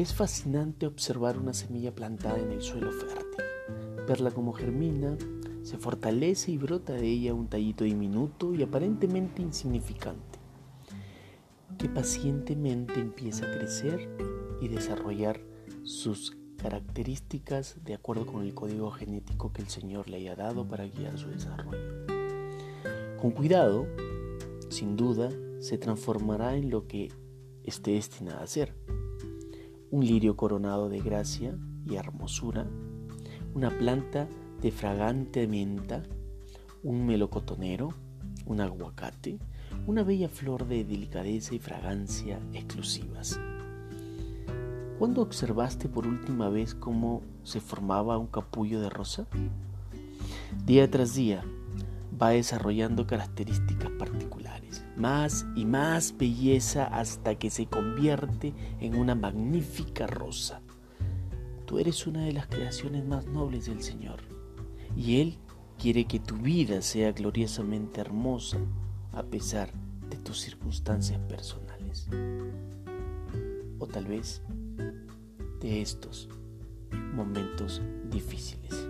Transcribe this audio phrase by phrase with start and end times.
[0.00, 3.44] Es fascinante observar una semilla plantada en el suelo fértil,
[4.08, 5.18] verla como germina,
[5.62, 10.38] se fortalece y brota de ella un tallito diminuto y aparentemente insignificante,
[11.76, 14.08] que pacientemente empieza a crecer
[14.62, 15.42] y desarrollar
[15.82, 20.86] sus características de acuerdo con el código genético que el Señor le haya dado para
[20.86, 22.06] guiar su desarrollo.
[23.20, 23.86] Con cuidado,
[24.70, 27.12] sin duda, se transformará en lo que
[27.64, 28.74] esté destinada a ser.
[29.90, 32.66] Un lirio coronado de gracia y hermosura,
[33.54, 34.28] una planta
[34.62, 36.02] de fragante menta,
[36.82, 37.88] un melocotonero,
[38.46, 39.38] un aguacate,
[39.86, 43.40] una bella flor de delicadeza y fragancia exclusivas.
[44.98, 49.26] ¿Cuándo observaste por última vez cómo se formaba un capullo de rosa?
[50.66, 51.42] Día tras día
[52.20, 60.06] va desarrollando características particulares, más y más belleza hasta que se convierte en una magnífica
[60.06, 60.60] rosa.
[61.66, 64.20] Tú eres una de las creaciones más nobles del Señor
[64.96, 65.38] y Él
[65.78, 68.58] quiere que tu vida sea gloriosamente hermosa
[69.12, 69.72] a pesar
[70.10, 72.08] de tus circunstancias personales.
[73.78, 74.42] O tal vez
[75.60, 76.28] de estos
[77.14, 78.89] momentos difíciles.